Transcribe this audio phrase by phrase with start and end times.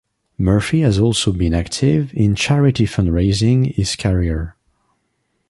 [0.39, 4.55] Murphy has also been active in charity fund-raising his career.